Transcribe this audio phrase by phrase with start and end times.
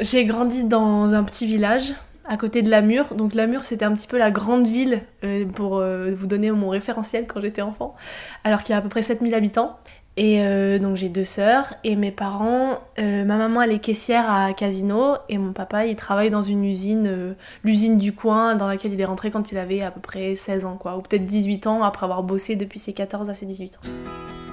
[0.00, 1.94] J'ai grandi dans un petit village
[2.24, 3.14] à côté de Lamur.
[3.14, 6.68] Donc Lamur, c'était un petit peu la grande ville, euh, pour euh, vous donner mon
[6.68, 7.94] référentiel quand j'étais enfant,
[8.42, 9.78] alors qu'il y a à peu près 7000 habitants.
[10.16, 14.52] Et euh, donc j'ai deux sœurs et mes parents, ma maman elle est caissière à
[14.52, 17.34] Casino et mon papa il travaille dans une usine,
[17.64, 20.66] l'usine du coin dans laquelle il est rentré quand il avait à peu près 16
[20.66, 23.76] ans quoi, ou peut-être 18 ans après avoir bossé depuis ses 14 à ses 18
[23.76, 24.43] ans.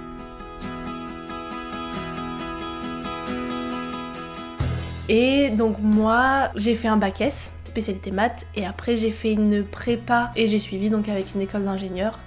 [5.13, 9.61] Et donc moi, j'ai fait un bac S, spécialité maths, et après j'ai fait une
[9.61, 12.17] prépa et j'ai suivi donc avec une école d'ingénieur,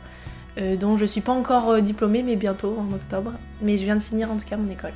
[0.59, 3.33] euh, dont je suis pas encore euh, diplômée, mais bientôt en octobre.
[3.63, 4.93] Mais je viens de finir en tout cas mon école.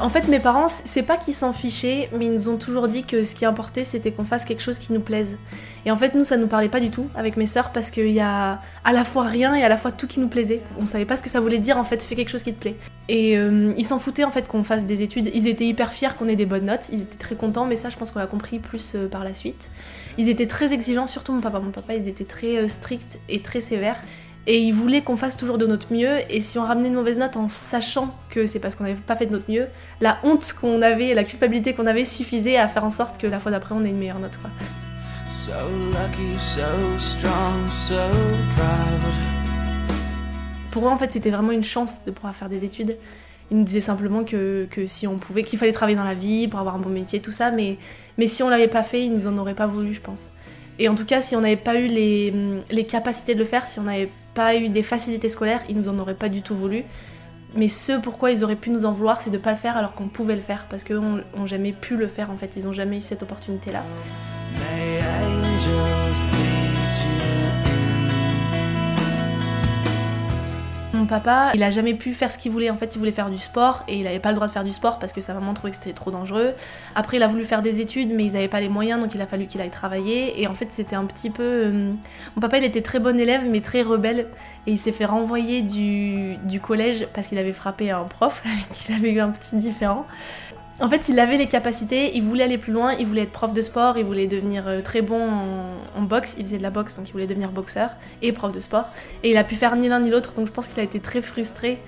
[0.00, 3.02] En fait, mes parents, c'est pas qu'ils s'en fichaient, mais ils nous ont toujours dit
[3.04, 5.36] que ce qui importait, c'était qu'on fasse quelque chose qui nous plaise.
[5.84, 8.10] Et en fait, nous, ça nous parlait pas du tout avec mes sœurs parce qu'il
[8.10, 10.62] y a à la fois rien et à la fois tout qui nous plaisait.
[10.80, 12.60] On savait pas ce que ça voulait dire en fait, fais quelque chose qui te
[12.60, 12.76] plaît.
[13.08, 15.30] Et euh, ils s'en foutaient en fait qu'on fasse des études.
[15.34, 16.88] Ils étaient hyper fiers qu'on ait des bonnes notes.
[16.92, 19.34] Ils étaient très contents, mais ça, je pense qu'on l'a compris plus euh, par la
[19.34, 19.70] suite.
[20.16, 21.60] Ils étaient très exigeants, surtout mon papa.
[21.60, 23.96] Mon papa, il était très euh, strict et très sévère.
[24.46, 26.18] Et il voulait qu'on fasse toujours de notre mieux.
[26.28, 29.16] Et si on ramenait une mauvaise note en sachant que c'est parce qu'on n'avait pas
[29.16, 29.66] fait de notre mieux,
[30.00, 33.38] la honte qu'on avait, la culpabilité qu'on avait suffisait à faire en sorte que la
[33.38, 34.38] fois d'après on ait une meilleure note.
[34.40, 34.50] Quoi.
[40.70, 42.96] Pour eux, en fait, c'était vraiment une chance de pouvoir faire des études.
[43.50, 46.46] Ils nous disaient simplement que, que si on pouvait, qu'il fallait travailler dans la vie
[46.46, 47.50] pour avoir un bon métier, tout ça.
[47.50, 47.78] Mais,
[48.16, 50.28] mais si on l'avait pas fait, ils nous en auraient pas voulu, je pense.
[50.78, 52.32] Et en tout cas, si on n'avait pas eu les,
[52.70, 55.88] les, capacités de le faire, si on n'avait pas eu des facilités scolaires, ils nous
[55.88, 56.84] en auraient pas du tout voulu.
[57.54, 59.92] Mais ce pourquoi ils auraient pu nous en vouloir, c'est de pas le faire alors
[59.92, 62.72] qu'on pouvait le faire, parce qu'ils n'ont jamais pu le faire en fait, ils n'ont
[62.72, 63.84] jamais eu cette opportunité-là.
[71.10, 72.70] Papa, il a jamais pu faire ce qu'il voulait.
[72.70, 74.64] En fait, il voulait faire du sport et il n'avait pas le droit de faire
[74.64, 76.54] du sport parce que sa maman trouvait que c'était trop dangereux.
[76.94, 79.20] Après, il a voulu faire des études, mais ils n'avaient pas les moyens, donc il
[79.20, 80.40] a fallu qu'il aille travailler.
[80.40, 81.42] Et en fait, c'était un petit peu.
[81.42, 81.92] Euh,
[82.36, 84.28] mon papa, il était très bon élève, mais très rebelle.
[84.66, 88.92] Et il s'est fait renvoyer du, collège parce qu'il avait frappé un prof avec qui
[88.92, 90.06] il avait eu un petit différent.
[90.82, 93.52] En fait, il avait les capacités, il voulait aller plus loin, il voulait être prof
[93.52, 95.28] de sport, il voulait devenir euh, très bon
[95.94, 97.90] en, boxe, il faisait de la boxe, donc il voulait devenir boxeur
[98.22, 98.86] et prof de sport.
[99.22, 100.98] Et il a pu faire ni l'un ni l'autre, donc je pense qu'il a été
[100.98, 101.80] très frustré,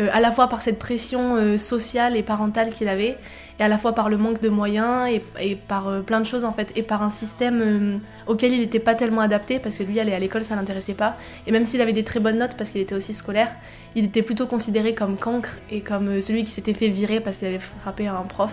[0.00, 3.16] euh, à la fois par cette pression euh, sociale et parentale qu'il avait,
[3.58, 6.44] et à la fois par le manque de moyens et, par euh, plein de choses
[6.44, 10.00] en fait, et par un système auquel il n'était pas tellement adapté parce que lui
[10.00, 11.16] aller à l'école ça l'intéressait pas,
[11.46, 13.52] et même s'il avait des très bonnes notes parce qu'il était aussi scolaire,
[13.94, 17.46] il était plutôt considéré comme cancre et comme celui qui s'était fait virer parce qu'il
[17.46, 18.50] avait frappé un prof.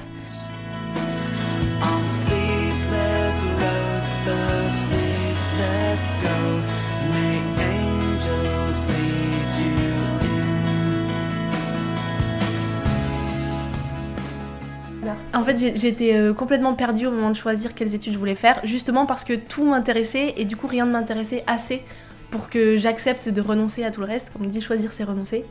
[15.41, 18.59] En fait, j'étais euh, complètement perdue au moment de choisir quelles études je voulais faire,
[18.63, 21.81] justement parce que tout m'intéressait et du coup rien ne m'intéressait assez
[22.29, 24.29] pour que j'accepte de renoncer à tout le reste.
[24.31, 25.43] Comme on dit, choisir c'est renoncer.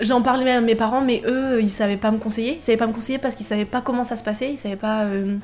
[0.00, 2.56] J'en parlais même à mes parents, mais eux, ils savaient pas me conseiller.
[2.56, 4.50] Ils savaient pas me conseiller parce qu'ils savaient pas comment ça se passait.
[4.50, 5.04] Ils savaient pas.
[5.04, 5.36] Euh,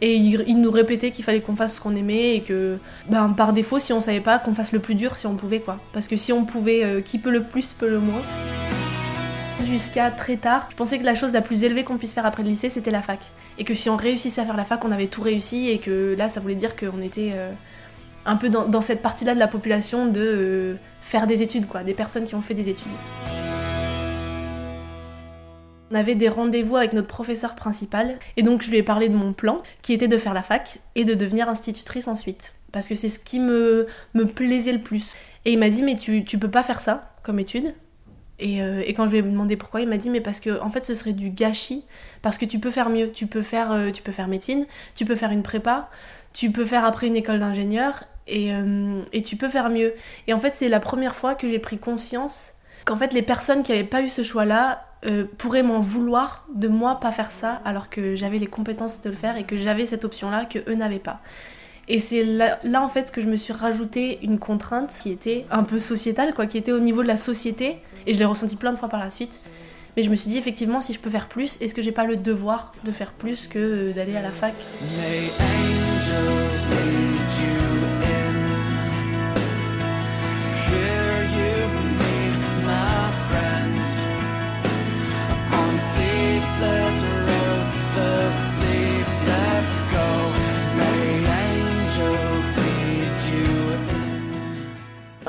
[0.00, 2.78] et ils, nous répétaient qu'il fallait qu'on fasse ce qu'on aimait et que,
[3.10, 5.60] ben, par défaut, si on savait pas, qu'on fasse le plus dur si on pouvait,
[5.60, 5.78] quoi.
[5.92, 8.22] Parce que si on pouvait, euh, qui peut le plus peut le moins
[9.72, 12.42] jusqu'à très tard, je pensais que la chose la plus élevée qu'on puisse faire après
[12.42, 13.20] le lycée, c'était la fac.
[13.56, 16.14] Et que si on réussissait à faire la fac, on avait tout réussi et que
[16.16, 17.50] là, ça voulait dire qu'on était euh,
[18.26, 21.94] un peu dans, cette partie-là de la population de euh, faire des études, quoi, des
[21.94, 22.92] personnes qui ont fait des études.
[25.90, 29.16] On avait des rendez-vous avec notre professeur principal et donc je lui ai parlé de
[29.16, 32.94] mon plan qui était de faire la fac et de devenir institutrice ensuite parce que
[32.94, 33.86] c'est ce qui me,
[34.34, 35.14] plaisait le plus.
[35.44, 37.74] Et il m'a dit mais tu, tu peux pas faire ça comme étude
[38.42, 40.68] euh, et, quand je lui ai demandé pourquoi, il m'a dit mais parce que en
[40.68, 41.84] fait ce serait du gâchis
[42.22, 45.04] parce que tu peux faire mieux, tu peux faire euh, tu peux faire médecine, tu
[45.04, 45.88] peux faire une prépa,
[46.32, 49.94] tu peux faire après une école d'ingénieur et, euh, et, tu peux faire mieux.
[50.26, 52.52] Et en fait c'est la première fois que j'ai pris conscience
[52.84, 54.86] qu'en fait les personnes qui n'avaient pas eu ce choix-là
[55.36, 59.16] pourraient m'en vouloir de moi pas faire ça alors que j'avais les compétences de le
[59.16, 61.20] faire et que j'avais cette option-là que eux n'avaient pas.
[61.88, 65.64] Et c'est là, en fait que je me suis rajouté une contrainte qui était un
[65.64, 67.78] peu sociétale, quoi, qui était au niveau de la société.
[68.06, 69.44] Et je l'ai ressenti plein de fois par la suite.
[69.96, 72.04] Mais je me suis dit effectivement, si je peux faire plus, est-ce que j'ai pas
[72.04, 74.54] le devoir de faire plus que d'aller à la fac?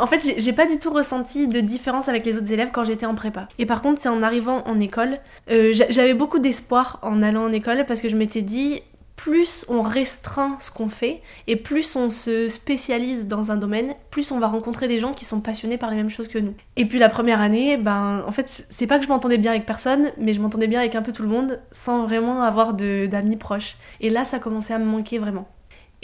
[0.03, 3.05] En fait, j'ai pas du tout ressenti de différence avec les autres élèves quand j'étais
[3.05, 3.47] en prépa.
[3.57, 5.19] Et par contre, c'est en arrivant en école,
[5.49, 8.81] euh, j'avais beaucoup d'espoir en allant en école parce que je m'étais dit,
[9.15, 14.31] plus on restreint ce qu'on fait et plus on se spécialise dans un domaine, plus
[14.31, 16.53] on va rencontrer des gens qui sont passionnés par les mêmes choses que nous.
[16.75, 19.65] Et puis la première année, ben en fait, c'est pas que je m'entendais bien avec
[19.65, 23.37] personne, mais je m'entendais bien avec un peu tout le monde sans vraiment avoir d'amis
[23.37, 23.77] proches.
[24.01, 25.47] Et là, ça commençait à me manquer vraiment.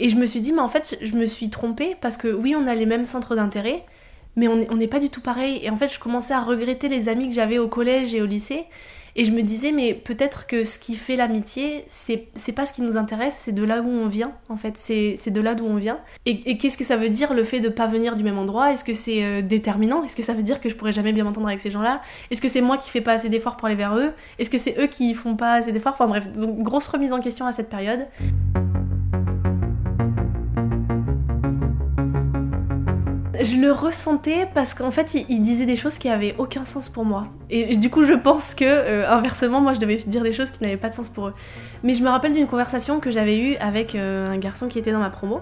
[0.00, 2.56] Et je me suis dit, mais en fait, je me suis trompée parce que oui,
[2.56, 3.84] on a les mêmes centres d'intérêt,
[4.34, 5.60] mais on n'est pas du tout pareil.
[5.62, 8.26] Et en fait, je commençais à regretter les amis que j'avais au collège et au
[8.26, 8.64] lycée.
[9.16, 12.80] Et je me disais, mais peut-être que ce qui fait l'amitié, c'est, pas ce qui
[12.80, 14.78] nous intéresse, c'est de là où on vient, en fait.
[14.78, 15.98] C'est, de là d'où on vient.
[16.24, 18.72] Et, qu'est-ce que ça veut dire le fait de pas venir du même endroit?
[18.72, 20.02] Est-ce que c'est euh, déterminant?
[20.04, 22.00] Est-ce que ça veut dire que je pourrais jamais bien m'entendre avec ces gens-là?
[22.30, 24.12] Est-ce que c'est moi qui fais pas assez d'efforts pour aller vers eux?
[24.38, 25.94] Est-ce que c'est eux qui font pas assez d'efforts?
[25.94, 28.06] Enfin bref, donc grosse remise en question à cette période.
[33.42, 37.04] Je le ressentais parce qu'en fait, il, disait des choses qui avaient aucun sens pour
[37.04, 37.28] moi.
[37.48, 40.62] Et, du coup, je pense que, euh, inversement, moi, je devais dire des choses qui
[40.62, 41.34] n'avaient pas de sens pour eux.
[41.82, 44.92] Mais je me rappelle d'une conversation que j'avais eue avec euh, un garçon qui était
[44.92, 45.40] dans ma promo.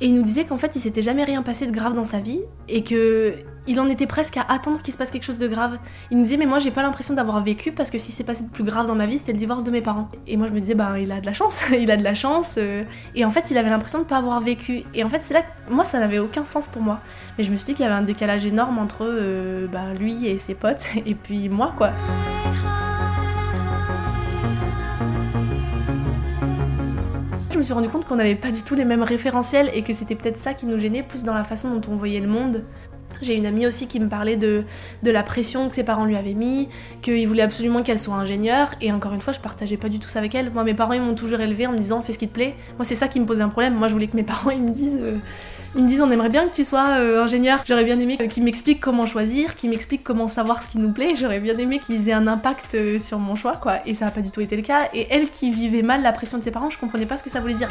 [0.00, 2.20] Et il nous disait qu'en fait, il s'était jamais rien passé de grave dans sa
[2.20, 3.34] vie et que
[3.66, 5.78] il en était presque à attendre qu'il se passe quelque chose de grave.
[6.10, 8.44] Il nous disait mais moi j'ai pas l'impression d'avoir vécu parce que si c'est passé
[8.44, 10.08] de plus grave dans ma vie, c'était le divorce de mes parents.
[10.26, 12.14] Et moi je me disais bah il a de la chance, il a de la
[12.14, 12.54] chance.
[12.58, 12.84] Euh.
[13.14, 14.84] Et en fait il avait l'impression de pas avoir vécu.
[14.94, 17.00] Et en fait c'est là que moi ça n'avait aucun sens pour moi.
[17.38, 20.26] Mais je me suis dit qu'il y avait un décalage énorme entre euh, bah, lui
[20.26, 21.90] et ses potes et puis moi quoi.
[27.56, 29.94] Je me suis rendu compte qu'on n'avait pas du tout les mêmes référentiels et que
[29.94, 32.64] c'était peut-être ça qui nous gênait plus dans la façon dont on voyait le monde.
[33.22, 34.64] J'ai une amie aussi qui me parlait de,
[35.02, 36.68] de la pression que ses parents lui avaient mis,
[37.00, 40.10] qu'il voulait absolument qu'elle soit ingénieure, et encore une fois, je partageais pas du tout
[40.10, 40.50] ça avec elle.
[40.50, 42.54] Moi, mes parents, ils m'ont toujours élevée en me disant fais ce qui te plaît.
[42.76, 43.74] Moi, c'est ça qui me posait un problème.
[43.74, 44.98] Moi, je voulais que mes parents, ils me disent.
[45.00, 45.16] Euh,
[45.74, 47.62] ils me disent on aimerait bien que tu sois euh, ingénieur.
[47.66, 51.14] J'aurais bien aimé qu'ils m'expliquent comment choisir, qu'ils m'expliquent comment savoir ce qui nous plaît.
[51.16, 53.78] J'aurais bien aimé qu'ils aient un impact euh, sur mon choix, quoi.
[53.86, 54.88] Et ça n'a pas du tout été le cas.
[54.94, 57.30] Et elle qui vivait mal la pression de ses parents, je comprenais pas ce que
[57.30, 57.68] ça voulait dire.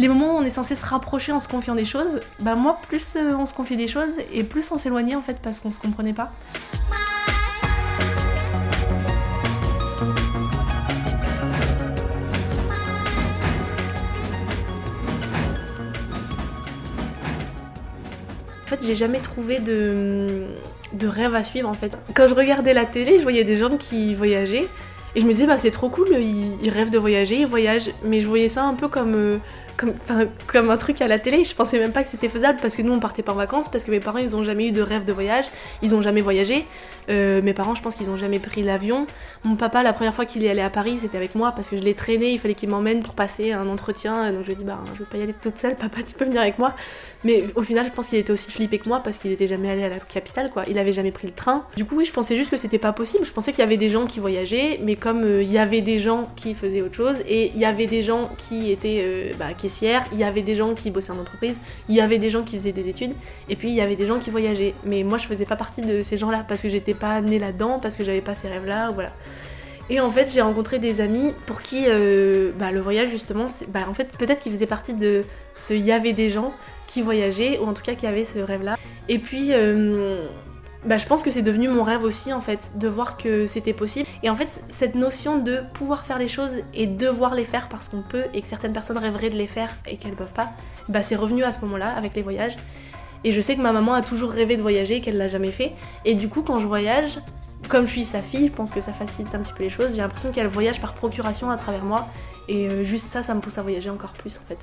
[0.00, 2.78] Les moments où on est censé se rapprocher en se confiant des choses, bah moi
[2.88, 5.72] plus euh, on se confiait des choses et plus on s'éloignait en fait parce qu'on
[5.72, 6.32] se comprenait pas.
[18.82, 20.26] J'ai jamais trouvé de,
[20.92, 21.96] de rêve à suivre en fait.
[22.14, 24.68] Quand je regardais la télé, je voyais des gens qui voyageaient
[25.14, 27.90] et je me disais, bah c'est trop cool, ils, rêvent de voyager, ils voyagent.
[28.04, 29.38] Mais je voyais ça un peu comme, euh,
[30.46, 31.44] comme un truc à la télé.
[31.44, 33.68] Je pensais même pas que c'était faisable parce que nous on partait pas en vacances,
[33.68, 35.46] parce que mes parents ils ont jamais eu de rêve de voyage,
[35.82, 36.66] ils ont jamais voyagé.
[37.08, 39.06] Euh, mes parents, je pense qu'ils ont jamais pris l'avion.
[39.44, 41.76] Mon papa, la première fois qu'il est allé à Paris, c'était avec moi parce que
[41.76, 44.30] je l'ai traîné, il fallait qu'il m'emmène pour passer un entretien.
[44.32, 46.14] Donc je lui ai dit, bah je veux pas y aller toute seule, papa tu
[46.14, 46.74] peux venir avec moi.
[47.24, 49.70] Mais au final, je pense qu'il était aussi flippé que moi parce qu'il était jamais
[49.70, 50.64] allé à la capitale, quoi.
[50.68, 51.64] Il avait jamais pris le train.
[51.76, 53.24] Du coup, oui, je pensais juste que c'était pas possible.
[53.24, 55.80] Je pensais qu'il y avait des gens qui voyageaient, mais comme euh, il y avait
[55.80, 59.32] des gens qui faisaient autre chose et il y avait des gens qui étaient euh,
[59.38, 61.58] bah, caissières, il y avait des gens qui bossaient en entreprise,
[61.88, 63.12] il y avait des gens qui faisaient des études,
[63.48, 64.74] et puis il y avait des gens qui voyageaient.
[64.84, 67.78] Mais moi, je faisais pas partie de ces gens-là parce que j'étais pas née là-dedans,
[67.80, 69.10] parce que j'avais pas ces rêves-là, voilà.
[69.90, 73.80] Et en fait, j'ai rencontré des amis pour qui euh, bah, le voyage, justement, bah,
[73.88, 75.22] en fait, peut-être qu'ils faisaient partie de
[75.56, 76.54] ce il y avait des gens
[76.86, 78.76] qui voyageaient, ou en tout cas qui avaient ce rêve-là.
[79.08, 80.26] Et puis, euh,
[80.84, 83.72] bah, je pense que c'est devenu mon rêve aussi, en fait, de voir que c'était
[83.72, 84.08] possible.
[84.22, 87.88] Et en fait, cette notion de pouvoir faire les choses et devoir les faire parce
[87.88, 90.48] qu'on peut, et que certaines personnes rêveraient de les faire et qu'elles peuvent pas,
[90.88, 92.56] bah, c'est revenu à ce moment-là avec les voyages.
[93.24, 95.72] Et je sais que ma maman a toujours rêvé de voyager qu'elle l'a jamais fait.
[96.06, 97.20] Et du coup, quand je voyage,
[97.68, 99.94] comme je suis sa fille, je pense que ça facilite un petit peu les choses.
[99.94, 102.08] J'ai l'impression qu'elle voyage par procuration à travers moi.
[102.48, 104.58] Et euh, juste ça, ça me pousse à voyager encore plus en fait.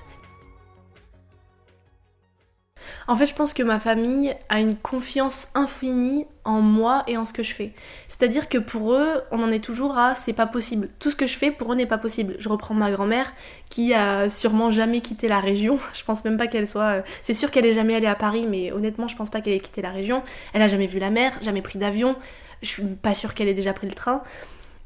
[3.07, 7.23] En fait, je pense que ma famille a une confiance infinie en moi et en
[7.23, 7.71] ce que je fais.
[8.09, 10.89] C'est-à-dire que pour eux, on en est toujours à c'est pas possible.
[10.99, 12.35] Tout ce que je fais pour eux n'est pas possible.
[12.39, 13.33] Je reprends ma grand-mère
[13.69, 15.79] qui a sûrement jamais quitté la région.
[15.93, 16.97] Je pense même pas qu'elle soit.
[16.97, 19.53] Euh, c'est sûr qu'elle est jamais allée à Paris, mais honnêtement, je pense pas qu'elle
[19.53, 20.21] ait quitté la région.
[20.53, 22.15] Elle a jamais vu la mer, jamais pris d'avion.
[22.61, 24.21] Je suis pas sûre qu'elle ait déjà pris le train.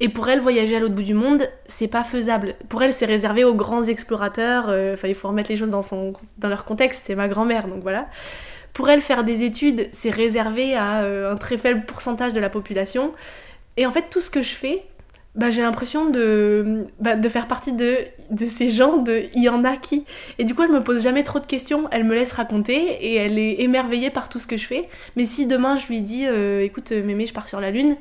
[0.03, 2.55] Et pour elle, voyager à l'autre bout du monde, c'est pas faisable.
[2.69, 4.67] Pour elle, c'est réservé aux grands explorateurs.
[4.69, 7.03] Euh, enfin, il faut remettre les choses dans, son, dans leur contexte.
[7.05, 8.07] C'est ma grand-mère, donc voilà.
[8.73, 12.49] Pour elle, faire des études, c'est réservé à euh, un très faible pourcentage de la
[12.49, 13.13] population.
[13.77, 14.83] Et en fait, tout ce que je fais,
[15.35, 17.97] bah, j'ai l'impression de, bah, de faire partie de,
[18.31, 20.05] de ces gens de il y en a qui.
[20.39, 23.17] Et du coup, elle me pose jamais trop de questions, elle me laisse raconter et
[23.17, 24.89] elle est émerveillée par tout ce que je fais.
[25.15, 27.97] Mais si demain je lui dis euh, écoute, Mémé, je pars sur la Lune,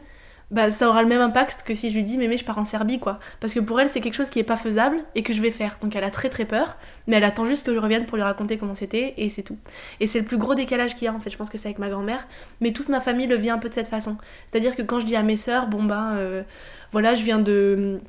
[0.50, 2.64] bah ça aura le même impact que si je lui dis mémé je pars en
[2.64, 3.20] Serbie quoi.
[3.38, 5.52] Parce que pour elle c'est quelque chose qui est pas faisable et que je vais
[5.52, 5.78] faire.
[5.80, 6.76] Donc elle a très très peur
[7.06, 9.58] mais elle attend juste que je revienne pour lui raconter comment c'était et c'est tout.
[10.00, 11.30] Et c'est le plus gros décalage qu'il y a en fait.
[11.30, 12.26] Je pense que c'est avec ma grand-mère.
[12.60, 14.16] Mais toute ma famille le vit un peu de cette façon.
[14.50, 16.42] C'est à dire que quand je dis à mes sœurs bon bah euh,
[16.90, 18.00] voilà je viens de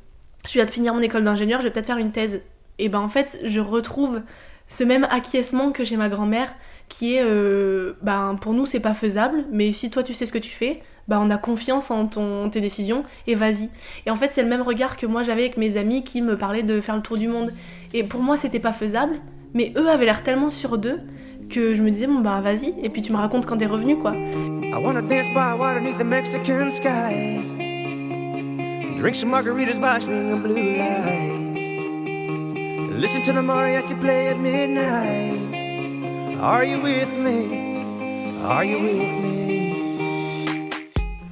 [0.48, 2.42] je viens de finir mon école d'ingénieur je vais peut-être faire une thèse.
[2.80, 4.22] Et ben en fait je retrouve
[4.68, 6.52] ce même acquiescement que chez ma grand-mère
[6.90, 10.32] qui est euh, ben pour nous c'est pas faisable mais si toi tu sais ce
[10.32, 10.82] que tu fais
[11.12, 13.70] bah on a confiance en ton, tes décisions et vas-y.
[14.06, 16.38] Et en fait, c'est le même regard que moi j'avais avec mes amis qui me
[16.38, 17.52] parlaient de faire le tour du monde.
[17.94, 19.20] Et pour moi, c'était pas faisable,
[19.54, 21.02] mais eux avaient l'air tellement sûrs d'eux
[21.50, 23.98] que je me disais, bon bah vas-y, et puis tu me racontes quand t'es revenu
[23.98, 24.14] quoi.
[24.14, 27.42] I wanna dance by water the Mexican sky.
[28.98, 31.60] Drink some margaritas by swinging blue lights.
[32.98, 35.34] Listen to the mariachi play at midnight.
[36.40, 37.76] Are you with me?
[38.46, 39.21] Are you with me?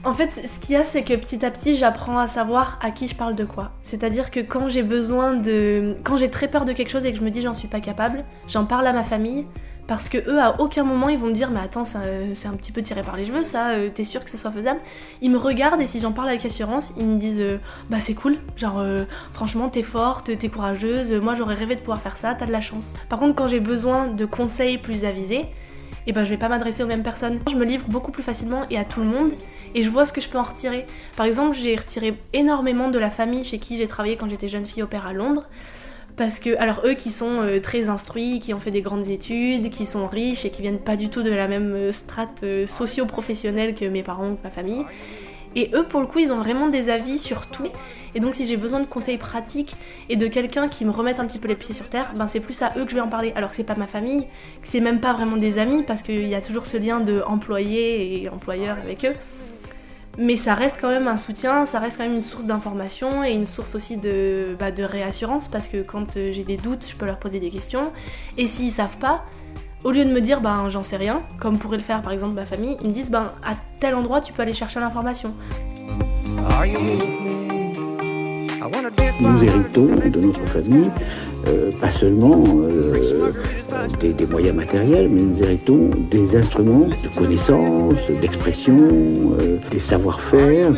[0.10, 2.90] En fait, ce qu'il y a, c'est que petit à petit, j'apprends à savoir à
[2.90, 3.74] qui je parle de quoi.
[3.80, 5.98] C'est-à-dire que quand j'ai besoin de.
[6.04, 7.80] Quand j'ai très peur de quelque chose et que je me dis j'en suis pas
[7.80, 9.46] capable, j'en parle à ma famille.
[9.86, 12.72] Parce que eux, à aucun moment, ils vont me dire Mais attends, c'est un petit
[12.72, 14.80] peu tiré par les cheveux, ça, euh, t'es sûr que ce soit faisable?
[15.22, 17.60] Ils me regardent et si j'en parle avec assurance, ils me disent euh,
[17.92, 22.02] Bah, c'est cool, genre, euh, franchement, t'es forte, t'es courageuse, moi j'aurais rêvé de pouvoir
[22.02, 22.96] faire ça, t'as de la chance.
[23.10, 25.46] Par contre, quand j'ai besoin de conseils plus avisés,
[26.08, 27.40] et eh ben je vais pas m'adresser aux mêmes personnes.
[27.52, 29.32] Je me livre beaucoup plus facilement et à tout le monde
[29.76, 30.86] et je vois ce que je peux en retirer.
[31.16, 34.66] Par exemple, j'ai retiré énormément de la famille chez qui j'ai travaillé quand j'étais jeune
[34.66, 35.46] fille au père à Londres.
[36.20, 39.70] Parce que, alors eux qui sont euh, très instruits, qui ont fait des grandes études,
[39.70, 42.68] qui sont riches et qui viennent pas du tout de la même euh, strate euh,
[42.68, 44.84] socio-professionnelle que mes parents ou ma famille.
[45.56, 47.70] Et eux, pour le coup, ils ont vraiment des avis sur tout.
[48.16, 49.76] Et donc, si j'ai besoin de conseils pratiques
[50.10, 52.40] et de quelqu'un qui me remette un petit peu les pieds sur terre, ben c'est
[52.42, 53.32] plus à eux que je vais en parler.
[53.36, 54.24] Alors que c'est pas ma famille,
[54.62, 57.24] que c'est même pas vraiment des amis, parce qu'il y a toujours ce lien de
[57.58, 59.16] et employeur avec eux
[60.20, 63.32] mais ça reste quand même un soutien, ça reste quand même une source d'information et
[63.32, 66.96] une source aussi de, bah, de réassurance parce que quand euh, j'ai des doutes, je
[66.96, 67.92] peux leur poser des questions.
[68.38, 69.24] Et s'ils savent pas,
[69.86, 72.34] au lieu de me dire ben j'en sais rien, comme pourrait le faire par exemple
[72.34, 75.34] ma famille, ils me disent ben à tel endroit tu peux aller chercher l'information.
[79.22, 80.92] Nous héritons de notre famille
[81.48, 83.32] euh, pas seulement euh,
[84.00, 90.72] des, moyens matériels, mais nous héritons des instruments de connaissance, d'expression, euh, des savoir-faire.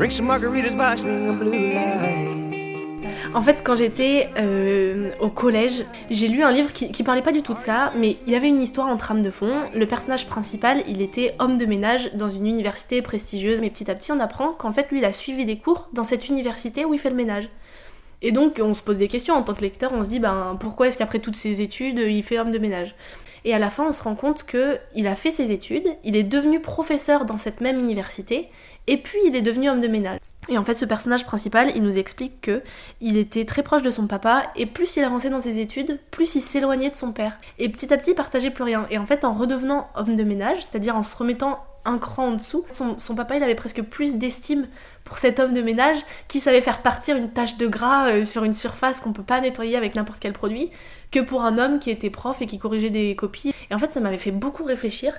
[0.00, 2.39] Drink some margaritas by blue light.
[3.32, 7.42] En fait, quand j'étais euh, au collège, j'ai lu un livre qui, parlait pas du
[7.42, 9.52] tout de ça, mais il y avait une histoire en trame de fond.
[9.72, 13.94] Le personnage principal, il était homme de ménage dans une université prestigieuse, mais petit à
[13.94, 16.92] petit, on apprend qu'en fait, lui, il a suivi des cours dans cette université où
[16.92, 17.48] il fait le ménage.
[18.20, 20.56] Et donc, on se pose des questions en tant que lecteur, on se dit, ben,
[20.58, 22.96] pourquoi est-ce qu'après toutes ces études, il fait homme de ménage?
[23.44, 26.24] Et à la fin, on se rend compte qu'il a fait ses études, il est
[26.24, 28.48] devenu professeur dans cette même université,
[28.88, 30.18] et puis il est devenu homme de ménage.
[30.48, 32.62] Et en fait, ce personnage principal, il nous explique que
[33.00, 36.34] il était très proche de son papa, et plus il avançait dans ses études, plus
[36.34, 37.38] il s'éloignait de son père.
[37.58, 38.86] Et petit à petit, il partageait plus rien.
[38.90, 42.32] Et en fait, en redevenant homme de ménage, c'est-à-dire en se remettant un cran en
[42.32, 44.66] dessous, son, papa, il avait presque plus d'estime
[45.04, 48.44] pour cet homme de ménage qui savait faire partir une tache de gras euh, sur
[48.44, 50.70] une surface qu'on peut pas nettoyer avec n'importe quel produit,
[51.10, 53.52] que pour un homme qui était prof et qui corrigeait des copies.
[53.70, 55.12] Et en fait, ça m'avait fait beaucoup réfléchir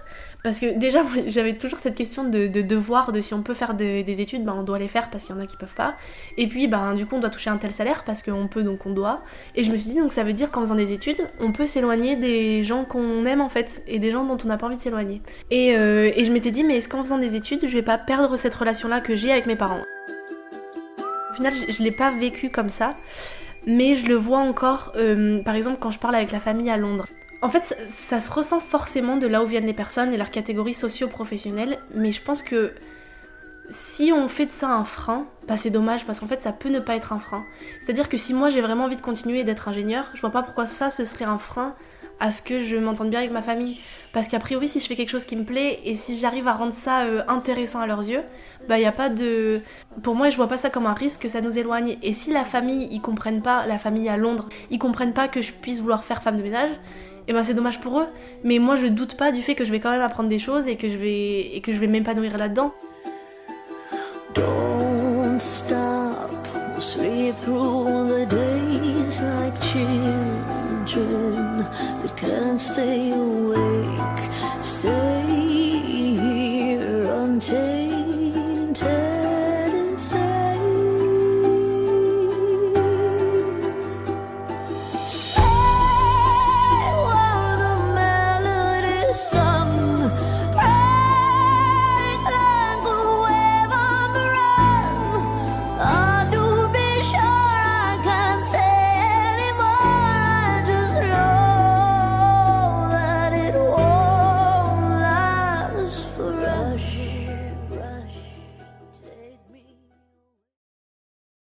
[0.43, 4.21] parce que déjà, j'avais toujours cette question de, devoir, de si on peut faire des,
[4.21, 5.95] études, ben on doit les faire parce qu'il y en a qui peuvent pas.
[6.37, 8.85] Et puis, ben du coup, on doit toucher un tel salaire parce qu'on peut donc
[8.85, 9.21] on doit.
[9.55, 11.67] Et je me suis dit, donc ça veut dire qu'en faisant des études, on peut
[11.67, 14.77] s'éloigner des gens qu'on aime en fait et des gens dont on n'a pas envie
[14.77, 15.21] de s'éloigner.
[15.49, 17.97] Et, euh, et je m'étais dit, mais est-ce qu'en faisant des études, je vais pas
[17.97, 19.81] perdre cette relation-là que j'ai avec mes parents?
[21.31, 22.95] Au final, je, je l'ai pas vécu comme ça
[23.65, 26.77] mais je le vois encore, euh, par exemple, quand je parle avec la famille à
[26.77, 27.05] Londres.
[27.41, 30.73] En fait, ça, se ressent forcément de là où viennent les personnes et leur catégorie
[30.73, 32.73] socio-professionnelle, mais je pense que
[33.69, 36.69] si on fait de ça un frein, bah c'est dommage parce qu'en fait ça peut
[36.69, 37.45] ne pas être un frein.
[37.79, 40.65] C'est-à-dire que si moi j'ai vraiment envie de continuer d'être ingénieur, je vois pas pourquoi
[40.65, 41.73] ça ce serait un frein
[42.21, 43.79] à ce que je m'entende bien avec ma famille.
[44.13, 46.53] Parce qu'a priori, si je fais quelque chose qui me plaît et si j'arrive à
[46.53, 48.21] rendre ça euh, intéressant à leurs yeux,
[48.69, 49.61] bah il y a pas de.
[50.03, 51.97] Pour moi, je vois pas ça comme un risque que ça nous éloigne.
[52.03, 55.41] Et si la famille, ils comprennent pas, la famille à Londres, ils comprennent pas que
[55.41, 56.75] je puisse vouloir faire femme de ménage, et
[57.29, 58.07] eh ben c'est dommage pour eux.
[58.43, 60.67] Mais moi, je doute pas du fait que je vais quand même apprendre des choses
[60.67, 62.73] et que je vais et que je vais m'épanouir là-dedans.
[64.35, 66.29] Don't stop,
[66.79, 69.59] sleep through the days like
[70.91, 71.59] children
[72.01, 73.80] that can't stay away.